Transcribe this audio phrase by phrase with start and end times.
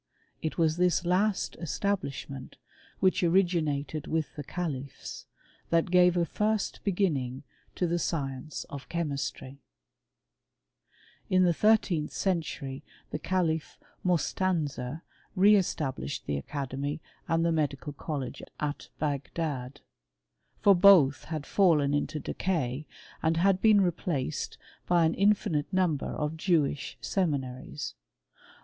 [0.41, 2.57] It was this last establishment
[3.01, 5.25] which originated with th^^ califs
[5.69, 7.43] that gave a first beginning
[7.75, 9.59] to the science o^ chemistry, ■ f
[11.29, 15.03] In the thirteenth century the caJif Mostanser
[15.39, 19.81] established the academy and the medical college 2^ Bagdad:
[20.61, 22.87] for both had fallen into decay,
[23.21, 24.57] and h been replaced
[24.87, 27.43] by an infinite number of Jewish semi r"?
[27.51, 27.93] naries.